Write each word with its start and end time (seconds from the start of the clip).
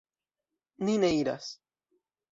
Ni 0.83 0.95
ne 1.01 1.13
iras. 1.19 1.47